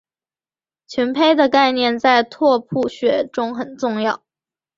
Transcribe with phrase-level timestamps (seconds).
[0.87, 4.23] 群胚的概念在拓扑学中很重要。